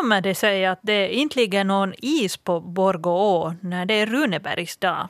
[0.00, 4.76] kommer det sig att det inte ligger någon is på Borgå när det är Runebergs
[4.76, 5.08] dag?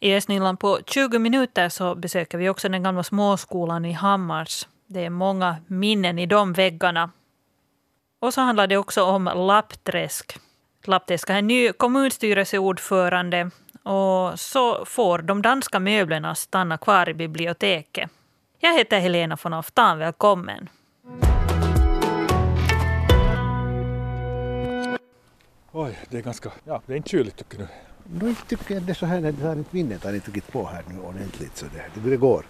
[0.00, 4.68] I Estniland på 20 minuter så besöker vi också den gamla småskolan i Hammars.
[4.86, 7.10] Det är många minnen i de väggarna.
[8.20, 10.36] Och så handlar det också om Lappträsk.
[10.84, 13.50] Lappträsk är en ny kommunstyrelseordförande
[13.82, 18.10] och så får de danska möblerna stanna kvar i biblioteket.
[18.58, 20.68] Jag heter Helena von Oftan, välkommen.
[25.76, 27.66] Oj, det är ganska, ja det är inte kyligt tycker du?
[28.20, 30.52] Nu tycker jag det är så här när det har inte vinden har inte tagit
[30.52, 32.46] på här nu ordentligt så det, det går.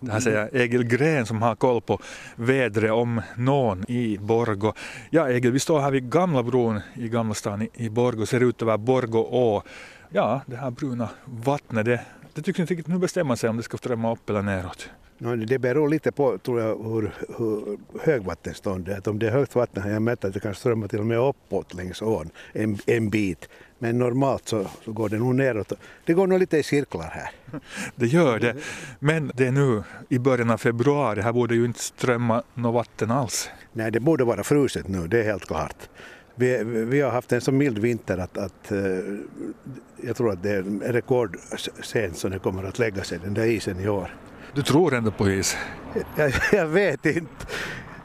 [0.00, 2.00] Det här säger Egil Gren som har koll på
[2.36, 4.72] vädret om någon i Borgo.
[5.10, 8.42] Ja Egil, vi står här vid Gamla bron i Gamla stan i, i Borgo, ser
[8.42, 9.62] ut över Borgo å.
[10.08, 12.00] Ja, det här bruna vattnet, det,
[12.34, 14.90] det tycks inte riktigt nu bestämma sig om det ska strömma upp eller neråt.
[15.18, 19.08] No, det beror lite på tror jag, hur, hur högvattenstånd är.
[19.08, 21.18] Om det är högt vatten har jag mätt att det kan strömma till och med
[21.18, 23.48] uppåt längs ån en, en bit.
[23.78, 25.72] Men normalt så, så går det nog neråt.
[26.04, 27.30] Det går nog lite i cirklar här.
[27.96, 28.56] Det gör det.
[28.98, 31.20] Men det är nu i början av februari.
[31.20, 33.50] Här borde ju inte strömma något vatten alls.
[33.72, 35.88] Nej, det borde vara fruset nu, det är helt klart.
[36.34, 39.18] Vi, vi har haft en så mild vinter att, att uh,
[40.02, 43.80] jag tror att det är rekordsent som det kommer att lägga sig, den där isen
[43.80, 44.10] i år.
[44.56, 45.56] Du tror ändå på is?
[46.16, 47.46] Jag, jag vet inte.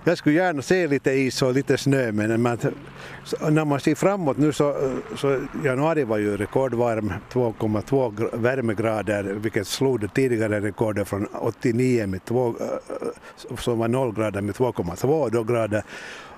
[0.03, 2.57] Jag skulle gärna se lite is och lite snö men man,
[3.49, 9.99] när man ser framåt nu så, så januari var ju rekordvarm, 2,2 värmegrader vilket slog
[9.99, 15.83] det tidigare rekordet från 89 med 2, eh, som var 0 grader med 2,2 grader.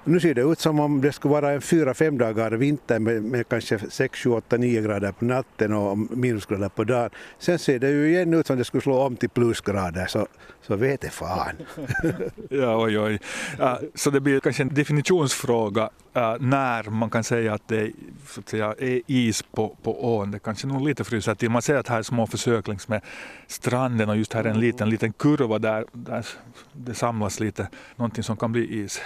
[0.05, 3.23] Nu ser det ut som om det skulle vara en fyra, fem dagar vinter med,
[3.23, 7.09] med kanske 6, 7, 8, 9 grader på natten och minusgrader på dagen.
[7.39, 10.27] Sen ser det ju igen ut som det skulle slå om till plusgrader så,
[10.61, 11.55] så vet fan.
[12.49, 13.19] ja, oj, oj.
[13.59, 17.91] Uh, så det blir kanske en definitionsfråga uh, när man kan säga att det
[18.27, 20.31] så att säga, är is på, på ån.
[20.31, 21.49] Det kanske nog lite fryser till.
[21.49, 23.01] Man ser att här är små försök längs med
[23.47, 26.25] stranden och just här är en liten, liten kurva där, där
[26.73, 29.01] det samlas lite, någonting som kan bli is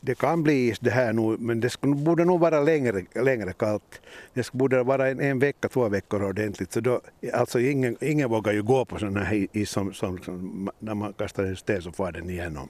[0.00, 3.52] det kan bli is det här nu, men det skulle, borde nog vara längre, längre
[3.52, 4.00] kallt.
[4.34, 6.72] Det borde vara en, en vecka, två veckor ordentligt.
[6.72, 7.00] Så då,
[7.32, 11.12] alltså ingen, ingen vågar ju gå på sådana här is som, som, som, när man
[11.12, 12.68] kastar en sten så far den igenom.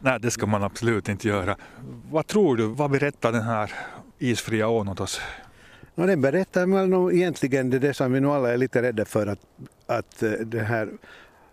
[0.00, 1.56] Nej, det ska man absolut inte göra.
[2.10, 3.72] Vad tror du, vad berättar den här
[4.18, 5.20] isfria ån åt oss?
[5.94, 9.04] No, den berättar väl nog egentligen det, det som vi nu alla är lite rädda
[9.04, 9.40] för att,
[9.86, 10.88] att eh, det här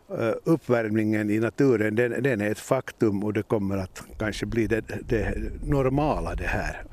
[0.10, 4.68] Eh, uppvärmningen i naturen den, den, är ett faktum och det kommer att kanske bli
[4.68, 6.84] det, det normala det här.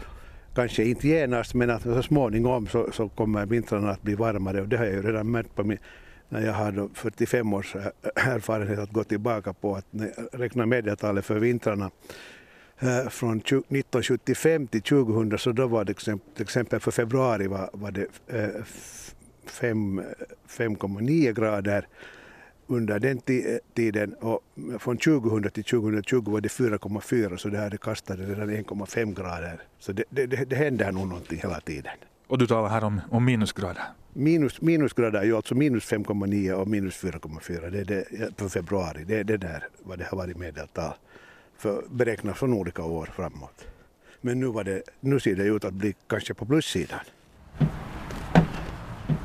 [0.54, 4.68] Kanske inte genast men att så småningom så, så kommer vintrarna att bli varmare och
[4.68, 5.78] det har jag ju redan märkt på min,
[6.28, 9.86] när jag har 45 års eh, erfarenhet att gå tillbaka på att
[10.32, 11.90] räkna medeltalet för vintrarna
[12.78, 17.90] eh, från 1975 till 2000 så då var det till exempel för februari var, var
[17.90, 18.06] det
[19.46, 21.86] 5,9 grader
[22.66, 23.20] under den
[23.74, 24.40] tiden och
[24.78, 29.62] från 2000 till 2020 var det 4,4 så det hade kastat redan 1,5 grader.
[29.78, 31.92] Så det, det, det händer nog någonting hela tiden.
[32.26, 33.82] Och du talar här om, om minusgrader?
[34.12, 38.04] Minus, minusgrader är ju alltså minus 5,9 och minus 4,4 det är det
[38.36, 39.04] för februari.
[39.04, 40.92] Det är det där vad det har varit medeltal
[41.58, 43.66] för beräknat från olika år framåt.
[44.20, 47.00] Men nu, var det, nu ser det ut att bli kanske på plussidan.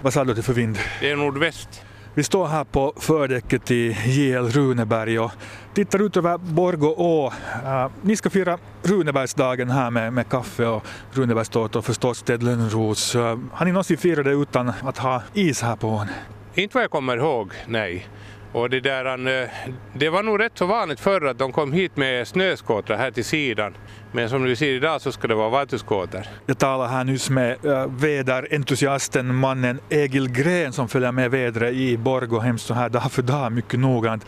[0.03, 0.77] Vad sa du till för vind?
[0.99, 1.81] Det är nordväst.
[2.17, 5.31] Vi står här på fördäcket i JL Runeberg och
[5.73, 7.33] tittar ut över Borgå å.
[7.63, 13.15] Uh, ni ska fira Runebergsdagen här med, med kaffe och Runebergstårta och förstås Ted Lönnros.
[13.15, 16.07] Uh, äh, har ni någonsin firat det utan att ha is här på ån?
[16.53, 18.07] Inte vad jag kommer ihåg, nej.
[18.51, 19.49] Och det, där, eh,
[19.93, 23.25] det var nog rätt så vanligt förr att de kom hit med snöskotrar här till
[23.25, 23.73] sidan.
[24.11, 26.27] Men som du ser idag så ska det vara vattuskoter.
[26.45, 31.97] Jag talar här nyss med äh, väderentusiasten mannen Egil Gren som följer med vädret i
[31.97, 34.25] Borgå hemskt så här dag för dag mycket noggrant.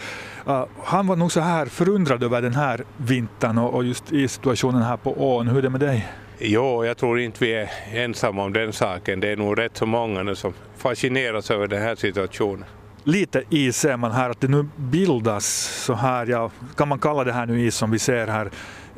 [0.47, 4.27] Uh, han var nog så här förundrad över den här vintern och, och just i
[4.27, 5.47] situationen här på ån.
[5.47, 6.07] Hur är det med dig?
[6.39, 9.19] Jo, jag tror inte vi är ensamma om den saken.
[9.19, 12.65] Det är nog rätt så många nu som fascineras över den här situationen
[13.03, 15.45] lite is ser man här att det nu bildas
[15.85, 18.49] så här, ja, kan man kalla det här nu is som vi ser här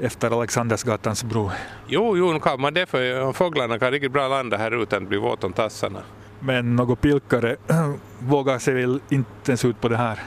[0.02, 1.52] efter Alexandersgatans bro?
[1.88, 5.18] Jo, jo, kan man det för fåglarna kan riktigt bra landa här utan att bli
[5.18, 6.00] våt om tassarna.
[6.40, 7.56] Men något pilkare
[8.20, 10.20] vågar sig väl inte ens ut på det här?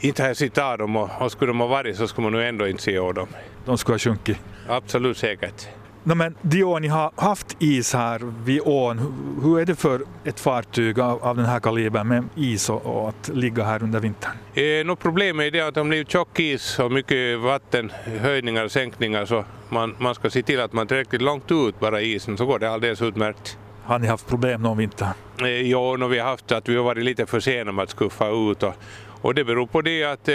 [0.00, 2.68] Inte sett av dem och, och skulle de ha varit så skulle man nog ändå
[2.68, 3.28] inte se dem.
[3.64, 4.38] De skulle ha sjunkit?
[4.68, 5.68] Absolut säkert.
[6.08, 8.98] No, men Dion, ni har haft is här vid ån.
[9.42, 13.08] Hur är det för ett fartyg av, av den här kalibern med is och, och
[13.08, 14.32] att ligga här under vintern?
[14.54, 18.72] Eh, no, problemet är det att om det blir tjock is och mycket vattenhöjningar och
[18.72, 22.46] sänkningar så man, man ska se till att man tillräckligt långt ut bara isen så
[22.46, 23.58] går det alldeles utmärkt.
[23.84, 25.08] Har ni haft problem någon vinter?
[25.40, 27.90] Eh, ja, no, vi har haft att vi har varit lite för sena med att
[27.90, 28.74] skuffa ut och,
[29.26, 30.34] och det beror på det att eh,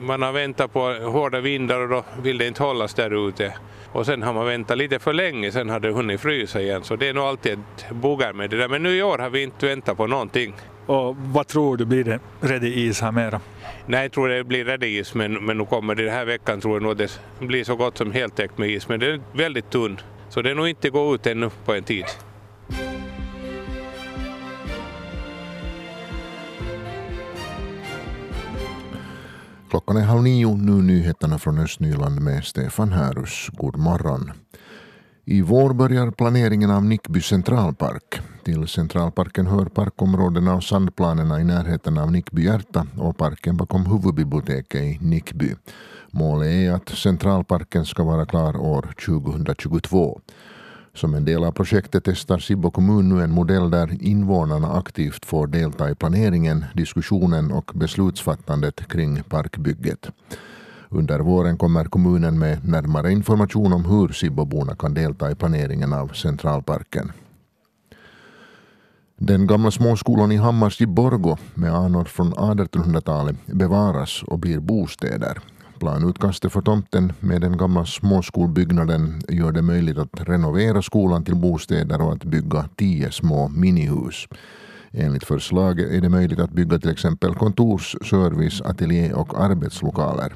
[0.00, 3.54] man har väntat på hårda vindar och då vill det inte hållas där ute.
[3.92, 6.84] Och sen har man väntat lite för länge, sen har det hunnit frysa igen.
[6.84, 8.68] Så det är nog alltid ett buggar med det där.
[8.68, 10.54] Men nu i år har vi inte väntat på någonting.
[10.86, 13.40] Och vad tror du, blir det redig is här mera?
[13.86, 16.60] Nej, jag tror det blir redig is, men, men nu kommer det den här veckan
[16.60, 18.88] tror jag nog det blir så gott som heltäckt med is.
[18.88, 21.84] Men den är väldigt tunn, så det är nog inte gå ut ännu på en
[21.84, 22.04] tid.
[29.70, 33.48] Klockan är halv nio, nu nyheterna från Östnyland med Stefan Härus.
[33.52, 34.30] God morgon.
[35.24, 38.20] I vår börjar planeringen av Nickby centralpark.
[38.44, 44.80] Till centralparken hör parkområdena och sandplanerna i närheten av Nickby hjärta och parken bakom huvudbiblioteket
[44.80, 45.54] i Nickby.
[46.10, 50.20] Målet är att centralparken ska vara klar år 2022.
[50.98, 55.46] Som en del av projektet testar Sibbo kommun nu en modell där invånarna aktivt får
[55.46, 60.10] delta i planeringen, diskussionen och beslutsfattandet kring parkbygget.
[60.88, 66.08] Under våren kommer kommunen med närmare information om hur Sibboborna kan delta i planeringen av
[66.08, 67.12] centralparken.
[69.16, 75.38] Den gamla småskolan i Hammars i Borgo med anor från 1800-talet bevaras och blir bostäder.
[75.78, 82.00] Planutkastet för tomten med den gamla småskolbyggnaden gör det möjligt att renovera skolan till bostäder
[82.00, 84.28] och att bygga tio små minihus.
[84.92, 90.34] Enligt förslaget är det möjligt att bygga till exempel kontors-, service-, ateljé och arbetslokaler.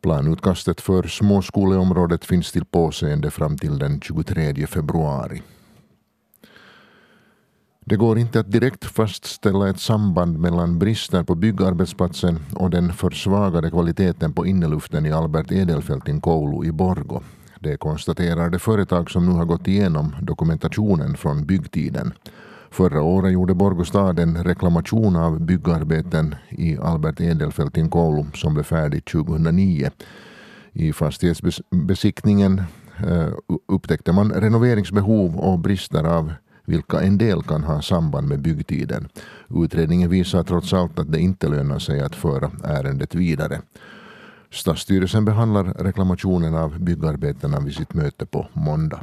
[0.00, 5.42] Planutkastet för småskoleområdet finns till påseende fram till den 23 februari.
[7.88, 13.70] Det går inte att direkt fastställa ett samband mellan brister på byggarbetsplatsen och den försvagade
[13.70, 17.20] kvaliteten på inneluften i Albert Edelfeltin koulu i Borgo.
[17.60, 22.12] Det konstaterar det företag som nu har gått igenom dokumentationen från byggtiden.
[22.70, 28.64] Förra året gjorde Borgå stad en reklamation av byggarbeten i Albert Edelfeltin koulu som blev
[28.64, 29.90] färdig 2009.
[30.72, 32.62] I fastighetsbesiktningen
[32.98, 33.28] eh,
[33.68, 36.32] upptäckte man renoveringsbehov och brister av
[36.66, 39.08] vilka en del kan ha samband med byggtiden.
[39.48, 43.60] Utredningen visar trots allt att det inte lönar sig att föra ärendet vidare.
[44.50, 49.00] Stadsstyrelsen behandlar reklamationen av byggarbetena vid sitt möte på måndag.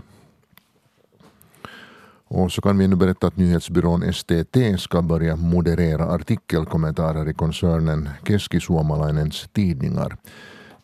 [2.27, 8.09] Och så kan vi nu berätta att nyhetsbyrån STT ska börja moderera artikelkommentarer i koncernen
[8.23, 10.17] Keski-Suomalainens tidningar.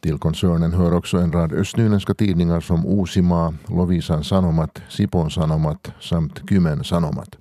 [0.01, 6.41] Till koncernen hör också en rad östnyländska tidningar som Uusimaa, Lovisan Sanomat, Sipon Sanomat samt
[6.49, 7.37] Kymen Sanomat.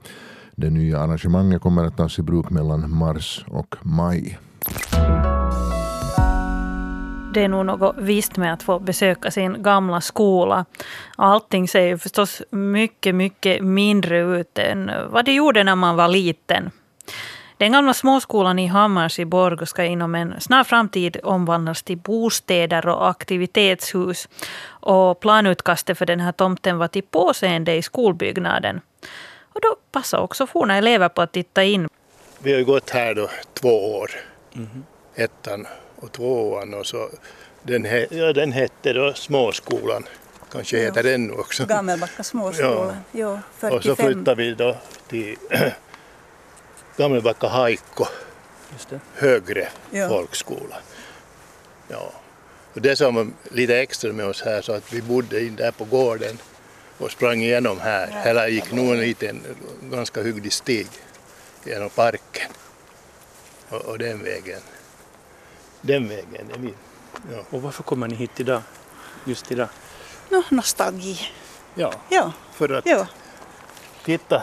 [0.56, 4.38] Det nya arrangemanget kommer att tas i bruk mellan mars och maj.
[7.34, 10.64] Det är nog något visst med att få besöka sin gamla skola.
[11.16, 16.08] Allting ser ju förstås mycket, mycket mindre ut än vad det gjorde när man var
[16.08, 16.70] liten.
[17.58, 22.88] Den gamla småskolan i Hammars i Borgå ska inom en snar framtid omvandlas till bostäder
[22.88, 24.28] och aktivitetshus.
[24.69, 28.81] Och planutkastet för den här tomten var till påseende i skolbyggnaden.
[29.43, 31.88] Och då passade också forna elever på att titta in.
[32.38, 34.11] Vi har gått här då två år,
[34.54, 34.85] mm.
[35.14, 35.66] ettan
[35.97, 37.09] och tvåan och så
[37.62, 40.04] den, he, ja, den hette då småskolan.
[40.52, 41.66] Kanske heter den nu också.
[41.66, 43.21] Gammelbacka småskola, ja.
[43.21, 43.76] ja 45.
[43.76, 44.76] Och så flyttade vi då
[45.09, 45.37] till
[46.99, 48.07] Gammelbacka Haikko
[49.14, 50.09] högre ja.
[50.09, 50.76] folkskola.
[51.88, 52.12] Ja.
[52.75, 55.71] Och det som var lite extra med oss här så att vi bodde in där
[55.71, 56.38] på gården
[56.99, 58.09] och sprang igenom här.
[58.12, 58.19] Ja.
[58.19, 59.40] Eller gick nog en liten
[59.83, 60.87] ganska hygglig stig
[61.64, 62.50] genom parken.
[63.69, 64.61] Och, och den vägen.
[65.81, 66.75] Den vägen är vi.
[67.33, 67.45] Ja.
[67.50, 68.62] Och varför kommer ni hit idag?
[69.25, 69.69] Just idag?
[70.28, 71.21] No, nostalgi.
[71.75, 72.33] Ja, ja.
[72.55, 73.07] för att ja.
[74.05, 74.43] titta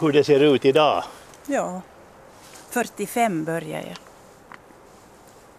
[0.00, 1.04] hur det ser ut idag.
[1.50, 1.82] Ja,
[2.70, 3.96] 45 började jag.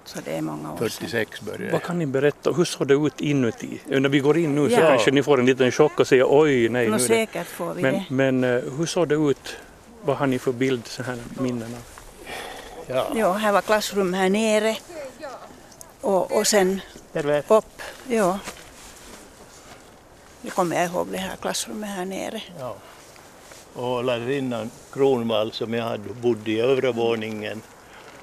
[0.06, 1.46] Så det är många år 46 sedan.
[1.46, 1.72] började jag.
[1.72, 3.82] Vad kan ni berätta, hur såg det ut inuti?
[3.86, 4.90] När vi går in nu så ja.
[4.90, 6.88] kanske ni får en liten chock och säger oj, nej.
[6.88, 8.06] Nå, nu säkert får vi men, det.
[8.10, 9.58] Men eh, hur såg det ut?
[10.04, 11.82] Vad har ni för bild, så här minnen av?
[12.88, 13.08] Ja.
[13.16, 14.78] ja, här var klassrum här nere
[16.02, 16.82] och, och sen
[17.48, 17.82] upp.
[18.08, 18.40] Ja.
[20.42, 22.42] Det kommer jag ihåg det här klassrummet här nere.
[22.60, 22.76] Ja.
[23.74, 27.62] Och lärarinnan Kronvall som jag hade bodde i övervåningen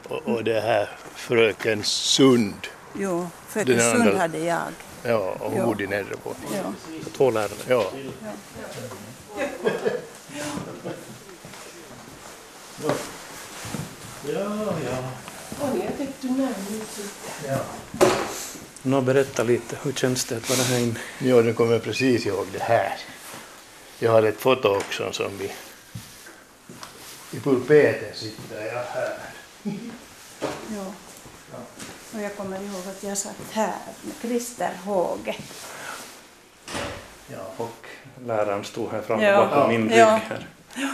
[0.08, 2.66] och, och det här fröken Sund.
[2.98, 4.62] Jo, fröken Sund hade jag.
[5.02, 6.74] Ja, och hon bodde i nedre våningen.
[6.92, 7.10] Ja.
[7.16, 7.50] Två lärare?
[7.68, 7.84] Ja.
[14.26, 14.72] Ja, ja.
[14.84, 14.98] ja.
[17.46, 17.58] Ja.
[18.82, 20.94] Nå, berätta lite, hur känns det att vara här inne?
[21.18, 22.92] Ja, nu kommer jag precis ihåg det här.
[24.00, 25.52] Jag har ett foto också som vi...
[27.30, 29.18] I pulpeten sitter jag här.
[30.76, 30.92] ja.
[32.14, 35.36] Och jag kommer ihåg att jag satt här med Christer Håge.
[37.26, 37.86] Ja, och
[38.26, 39.36] läraren stod här framme ja.
[39.46, 39.98] bakom min rygg.
[39.98, 40.48] Här.
[40.74, 40.88] Ja.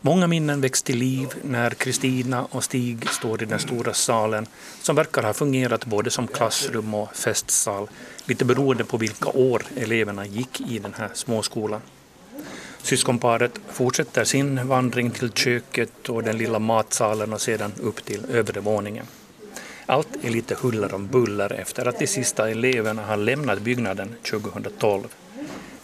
[0.00, 4.46] Många minnen väcks till liv när Kristina och Stig står i den stora salen
[4.82, 7.88] som verkar ha fungerat både som klassrum och festsal,
[8.24, 11.80] lite beroende på vilka år eleverna gick i den här småskolan.
[12.82, 18.60] Syskonparet fortsätter sin vandring till köket och den lilla matsalen och sedan upp till övre
[18.60, 19.06] våningen.
[19.86, 25.08] Allt är lite huller om buller efter att de sista eleverna har lämnat byggnaden 2012.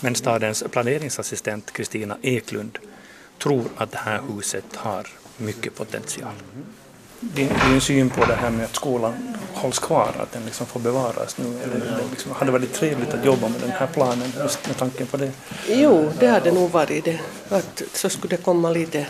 [0.00, 2.78] Men stadens planeringsassistent Kristina Eklund
[3.44, 6.32] tror att det här huset har mycket potential.
[7.20, 10.80] Din, din syn på det här med att skolan hålls kvar, att den liksom får
[10.80, 11.44] bevaras nu?
[11.44, 15.06] Eller det liksom, hade varit trevligt att jobba med den här planen just med tanken
[15.06, 15.32] på det?
[15.68, 17.20] Jo, det hade nog varit det.
[17.48, 19.06] Att så skulle det komma lite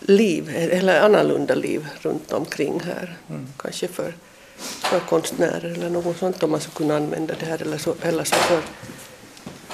[0.00, 3.16] liv, eller annorlunda liv runt omkring här.
[3.28, 3.46] Mm.
[3.56, 4.14] Kanske för,
[4.58, 8.24] för konstnärer eller något sånt om man skulle kunna använda det här eller så, eller
[8.24, 8.62] så för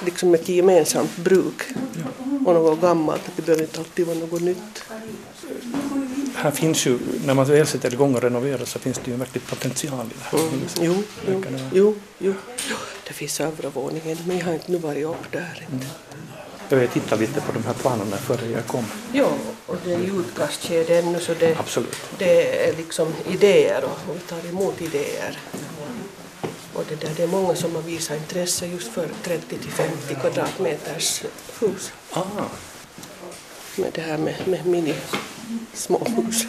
[0.04, 1.62] liksom ett gemensamt bruk
[2.46, 4.84] och något gammalt, det behöver inte alltid vara något nytt.
[6.34, 9.18] Här finns ju, när man väl sätter igång och renoverar så finns det ju en
[9.18, 10.60] verklig potential i det här mm.
[10.80, 11.02] Jo,
[11.72, 12.34] jo, jo,
[12.68, 12.76] jo,
[13.06, 15.66] det finns övervåningen men jag har inte nu varit upp där.
[15.70, 16.80] Mm.
[16.82, 18.84] Jag tittade lite på de här planerna före jag kom.
[19.12, 19.30] Ja,
[19.66, 21.96] och det är ju utkastskede ännu så det, Absolut.
[22.18, 25.38] det är liksom idéer och vi tar emot idéer.
[26.76, 30.14] Och det, där, det är många som har visat intresse just för 30 till 50
[30.14, 31.24] kvadratmeters
[31.60, 31.92] hus.
[32.12, 32.22] Ah.
[33.76, 34.94] Med det här med, med mini
[35.72, 36.46] småhus.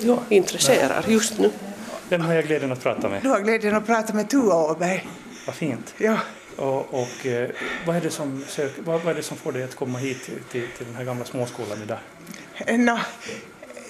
[0.00, 1.50] Ja, intresserar just nu.
[2.08, 3.22] Vem har jag glädjen att prata med?
[3.22, 5.08] Du har glädjen att prata med Tua Åberg.
[5.46, 5.94] Vad fint.
[5.98, 6.18] Ja.
[6.56, 7.50] Och, och eh,
[7.86, 10.22] vad, är det som sök, vad, vad, är det som får dig att komma hit
[10.24, 11.98] till, till den här gamla småskolan idag?
[12.78, 12.98] No,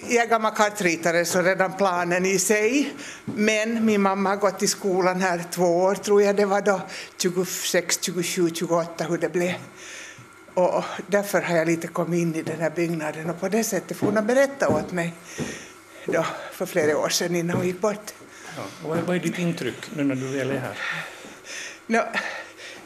[0.09, 2.93] jag är gammal kartritare så redan planen i sig.
[3.25, 6.81] Men min mamma har gått i skolan här två år tror jag det var då,
[7.19, 9.55] 26, 27, 28 hur det blev.
[10.55, 13.97] Och därför har jag lite kommit in i den här byggnaden och på det sättet
[13.97, 15.15] får hon berätta åt mig
[16.05, 18.12] då, för flera år sedan innan hon gick bort.
[18.57, 20.79] Ja, och vad är ditt intryck nu när du väl är här?
[21.87, 22.00] No,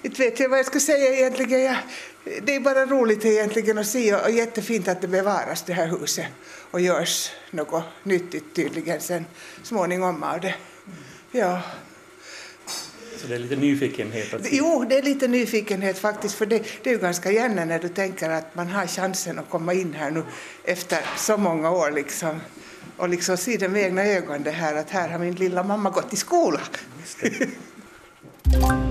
[0.03, 1.63] inte vet jag vad jag ska säga egentligen.
[1.63, 1.77] Jag,
[2.25, 6.27] det är bara roligt egentligen att se och jättefint att det bevaras det här huset
[6.71, 9.27] och görs något nyttigt tydligen sen
[9.63, 10.55] småningom av det.
[11.33, 11.63] Ja.
[13.17, 14.35] Så det är lite nyfikenhet?
[14.35, 14.53] Att...
[14.53, 17.89] Jo, det är lite nyfikenhet faktiskt, för det, det är ju ganska gärna när du
[17.89, 20.23] tänker att man har chansen att komma in här nu
[20.65, 22.41] efter så många år liksom
[22.97, 25.91] och liksom se det med egna ögon det här att här har min lilla mamma
[25.91, 26.61] gått i skola.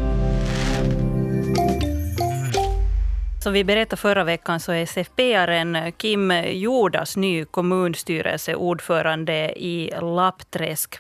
[3.44, 11.00] Som vi berättade förra veckan så är SFP-aren Kim Jordas ny kommunstyrelseordförande i Lappträsk.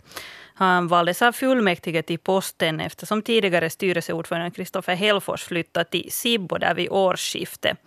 [0.53, 6.73] Han valdes av fullmäktige till posten eftersom tidigare styrelseordförande Kristoffer Hellfors flyttat till Sibbo där
[6.73, 7.77] vid årsskiftet.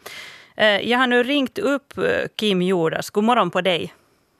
[0.57, 2.05] Eh, jag har nu ringt upp eh,
[2.37, 3.11] Kim Jordas.
[3.11, 3.95] God morgon på dig.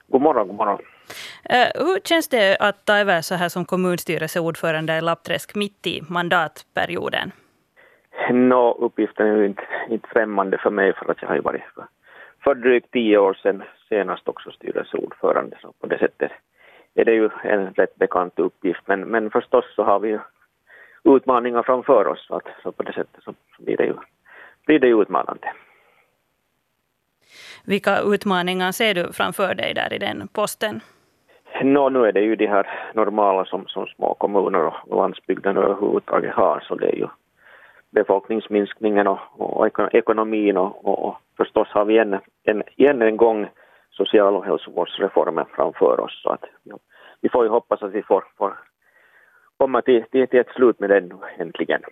[0.09, 0.79] God morgon, god morgon.
[1.45, 6.03] Eh, hur känns det att ta över så här som kommunstyrelseordförande i Lappträsk mitt i
[6.09, 7.33] mandatperioden?
[8.31, 11.63] Nå, uppgiften är ju inte, inte främmande för mig för att jag har ju varit
[11.75, 11.87] för,
[12.45, 15.57] för drygt tio år sedan senast också styrelseordförande.
[15.63, 16.33] Så på det sättet
[16.95, 18.81] är det ju en rätt bekant uppgift.
[18.87, 20.19] Men, men förstås så har vi ju
[21.05, 23.95] utmaningar framför oss så, att, så på det sättet så, så blir, det ju,
[24.67, 25.53] blir det ju utmanande.
[27.65, 30.81] Vilka utmaningar ser du framför dig där i den posten?
[31.63, 36.35] Nå, nu är det ju de här normala som, som små kommuner och landsbygden överhuvudtaget
[36.35, 37.09] har, så det är ju
[37.93, 43.49] befolkningsminskningen och, och ekonomin och, och, och, förstås har vi en, en, en gång
[43.91, 46.23] social och hälsovårdsreformen framför oss.
[46.23, 46.79] Så att, ja,
[47.21, 48.59] vi får ju hoppas att vi får, får
[49.57, 51.83] komma till, till, till ett slut med den äntligen.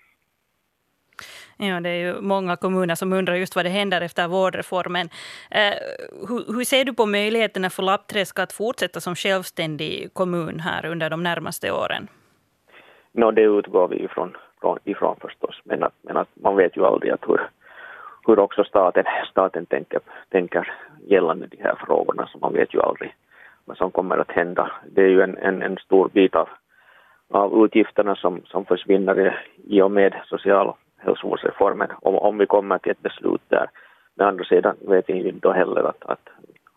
[1.57, 5.09] Ja, det är ju många kommuner som undrar just vad det händer efter vårdreformen.
[5.51, 5.75] Eh,
[6.29, 11.11] hur, hur, ser du på möjligheterna för Lappträsk att fortsätta som självständig kommun här under
[11.11, 12.09] de närmaste åren?
[13.13, 15.61] No, det utgår vi ifrån ifrån, ifrån förstås.
[15.65, 17.41] Men att, men att man vet ju aldrig att hur,
[18.27, 20.73] hur också staten, staten tänker, tänker
[21.07, 23.15] gällande de här frågorna, så man vet ju aldrig
[23.65, 24.73] vad som kommer att hända.
[24.87, 26.49] Det är ju en, en, en stor bit av,
[27.31, 32.93] av utgifterna som, som försvinner i och med social hälsovårdsreformen, om, om vi kommer till
[32.93, 33.67] ett beslut där.
[34.15, 36.29] Men andra sidan vet vi inte då heller att, att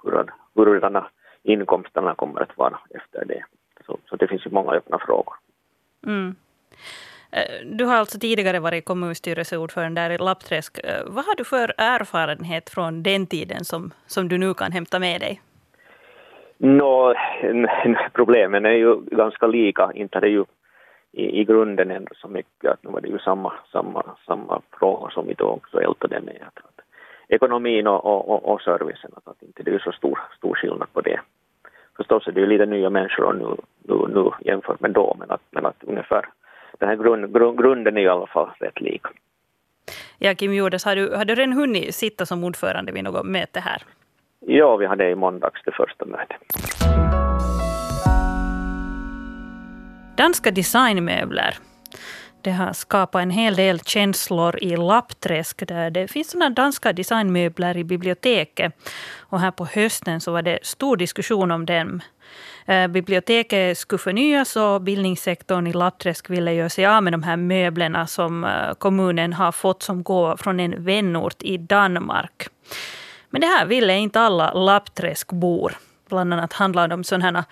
[0.04, 0.26] hur,
[0.56, 1.08] hurdana
[1.44, 3.44] inkomsterna kommer att vara efter det.
[3.86, 5.34] Så, så det finns ju många öppna frågor.
[6.06, 6.36] Mm.
[7.36, 10.80] Eh, du har alltså tidigare varit kommunstyrelseordförande där i Lappträsk.
[10.84, 15.00] Eh, vad har du för erfarenhet från den tiden som, som du nu kan hämta
[15.00, 15.42] med dig?
[16.58, 17.14] No,
[18.14, 19.92] problemen är ju ganska lika.
[19.96, 20.46] Inte det ju
[21.12, 25.10] i, i grunden ändå så mycket att nu var det ju samma, samma, samma frågor
[25.10, 26.40] som vi då också ältade med.
[26.48, 26.86] Att, att
[27.28, 31.02] ekonomin och, och, och servicen, att, att inte det är så stor, stor skillnad på
[31.02, 31.20] det.
[31.98, 35.42] Förstås är det ju lite nya människor nu, nu, nu jämfört med då, men att,
[35.52, 36.26] men att ungefär
[36.80, 39.02] den här grund, grund, grunden är i alla fall rätt lik.
[40.18, 43.60] Ja, Kim Jordes, har du, har du redan hunnit sitta som ordförande vid något möte
[43.60, 43.82] här?
[44.40, 46.38] Ja, vi hade i måndags det första mötet.
[50.18, 51.58] Danska designmöbler
[52.44, 57.78] det har skapat en hel del känslor i Lappträsk där det finns sådana danska designmöbler
[57.78, 58.74] i biblioteket.
[59.20, 62.02] Och här på hösten så var det stor diskussion om dem.
[62.66, 67.38] Eh, biblioteket skulle förnyas och bildningssektorn i Lappträsk ville göra sig av med de här
[67.38, 72.48] möblerna som eh, kommunen har fått som gåva från en vänort i Danmark.
[73.30, 75.78] Men det här ville inte alla Lappträskbor.
[76.14, 77.46] Bland annat handlar det om sådana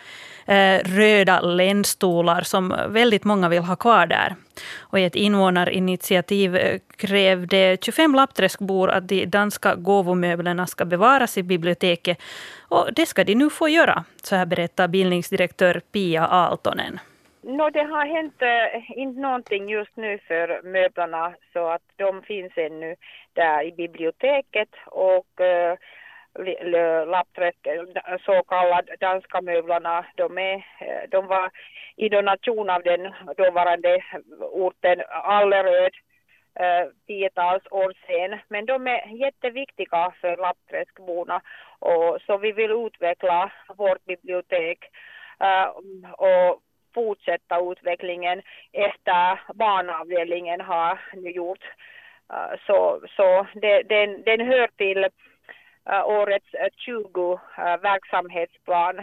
[0.47, 4.35] här eh, röda ländstolar som väldigt många vill ha kvar där.
[4.79, 11.43] Och I ett invånarinitiativ eh, krävde 25 lappträskbor att de danska gåvomöblerna ska bevaras i
[11.43, 12.17] biblioteket.
[12.69, 16.99] Och det ska de nu få göra, så här berättar bildningsdirektör Pia Aaltonen.
[17.43, 22.51] No, det har hänt äh, inte någonting just nu för möblerna så att de finns
[22.55, 22.95] ännu
[23.33, 25.77] där i biblioteket och äh,
[27.05, 31.51] Lappträsket, eh, så kallade danska möblerna, de, är, eh, de var
[31.95, 34.03] i donation av den dåvarande
[34.39, 35.91] orten Alleröd
[36.55, 38.39] eh, tiotals år sedan.
[38.47, 41.41] Men de är jätteviktiga för Lappträskborna
[41.79, 44.77] och så vi vill utveckla vårt bibliotek
[46.17, 46.61] och
[46.93, 48.41] fortsätta utvecklingen
[48.73, 51.63] efter barnavdelningen har nu gjort.
[52.67, 55.07] Så så det, den, den hör till
[56.05, 57.37] årets 20 uh,
[57.81, 58.99] verksamhetsplan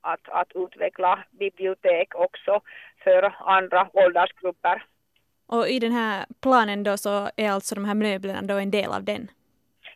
[0.00, 2.60] att, att utveckla bibliotek också
[3.04, 4.84] för andra åldersgrupper.
[5.46, 8.90] Och i den här planen då så är alltså de här möblerna då en del
[8.90, 9.30] av den?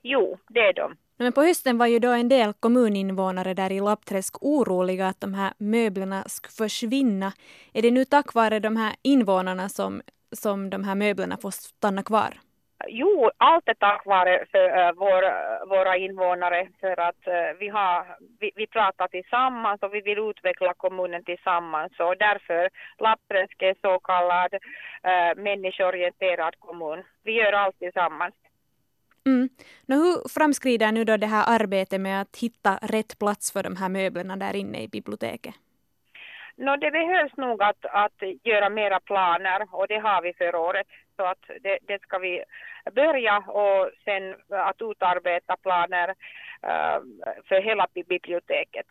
[0.02, 0.96] Jo, det är de.
[1.16, 5.34] Men på hösten var ju då en del kommuninvånare där i Lappträsk oroliga att de
[5.34, 7.32] här möblerna skulle försvinna.
[7.72, 12.02] Är det nu tack vare de här invånarna som, som de här möblerna får stanna
[12.02, 12.34] kvar?
[12.88, 17.68] Jo, allt är tack vare för, uh, vår, uh, våra invånare för att uh, vi,
[17.68, 22.68] har, vi, vi pratar tillsammans och vi vill utveckla kommunen tillsammans och därför
[22.98, 27.02] Lappträsk är så kallad uh, människoorienterad kommun.
[27.24, 28.34] Vi gör allt tillsammans.
[29.26, 29.48] Mm.
[29.86, 33.76] Nå, hur framskrider nu då det här arbetet med att hitta rätt plats för de
[33.76, 35.54] här möblerna där inne i biblioteket?
[36.56, 40.86] No, det behövs nog att, att göra mera planer och det har vi för året.
[41.22, 42.44] Så att det, det ska vi
[42.94, 46.08] börja och sen att utarbeta planer
[46.62, 46.98] eh,
[47.48, 48.87] för hela biblioteket.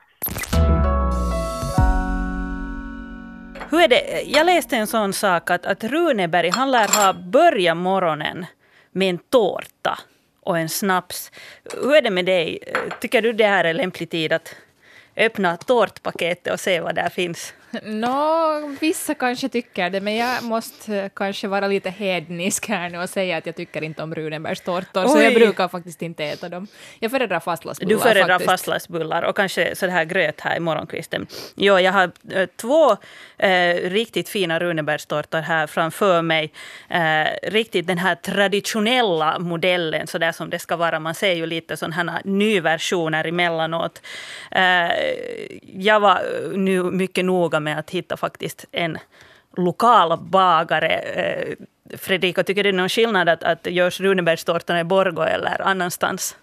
[3.71, 4.21] Hur är det?
[4.21, 8.45] Jag läste en sån sak att, att Runeberg han lär ha börjat morgonen
[8.91, 9.99] med en tårta
[10.41, 11.31] och en snaps.
[11.83, 12.59] Hur är det med dig?
[12.99, 14.55] Tycker du det här är lämplig tid att
[15.17, 17.53] öppna tårtpaketet och se vad där finns?
[17.83, 23.09] Nå, vissa kanske tycker det, men jag måste kanske vara lite hednisk här nu och
[23.09, 26.67] säga att jag tycker inte om Runebergstårtor, så jag brukar faktiskt inte äta dem.
[26.99, 27.95] Jag föredrar fastlagsbullar.
[27.95, 28.49] Du föredrar faktiskt.
[28.49, 31.27] fastlagsbullar och kanske så här gröt här i morgonkvisten.
[31.55, 32.91] Jo, jag har äh, två
[33.37, 36.53] äh, riktigt fina Runebergstårtor här framför mig.
[36.89, 40.99] Äh, riktigt den här traditionella modellen, så där som det ska vara.
[40.99, 44.01] Man ser ju lite sådana här nyversioner emellanåt.
[45.61, 46.21] jag var
[46.57, 48.97] nu mycket noga med att hitta faktiskt en
[49.57, 50.89] lokal bagare.
[50.89, 51.55] Eh,
[51.97, 56.35] Fredrika, tycker du det är någon skillnad att, att görs Runebergstårtan i Borgå eller annanstans?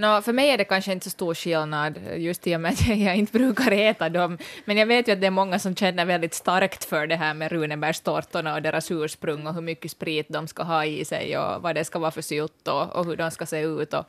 [0.00, 2.72] No, för mig är det kanske inte så stor skillnad, eh, just i och med
[2.72, 4.38] att jag inte brukar äta dem.
[4.64, 7.34] Men jag vet ju att det är många som känner väldigt starkt för det här
[7.34, 11.62] med Runebergstårtorna och deras ursprung och hur mycket sprit de ska ha i sig och
[11.62, 14.04] vad det ska vara för sylt och, och hur de ska se ut och,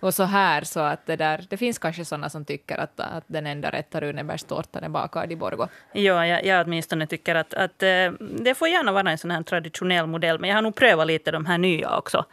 [0.00, 0.64] och så här.
[0.64, 4.00] Så att det, där, det finns kanske sådana som tycker att, att den enda rätta
[4.00, 5.68] Runebergstårtan är bakad i Borgå.
[5.92, 9.42] Ja, jag, jag åtminstone tycker att, att eh, det får gärna vara en sån här
[9.42, 12.24] traditionell modell, men jag har nog prövat lite de här nya också.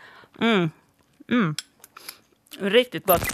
[0.41, 0.69] Mm.
[1.29, 1.55] Mm.
[2.59, 3.33] Riktigt gott.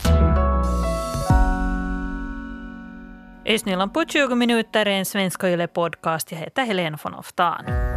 [3.46, 7.89] Östnyland på 20 minuter är en svenska yle podcast Jag heter Helene von Oftan.